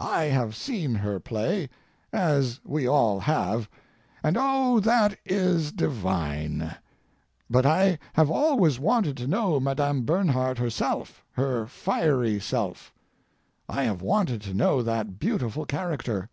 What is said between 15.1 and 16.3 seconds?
beautiful character.